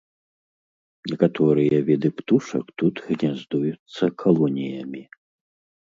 Некаторыя 1.11 1.77
віды 1.91 2.09
птушак 2.23 2.65
тут 2.83 2.95
гняздуюцца 3.11 4.15
калоніямі. 4.27 5.01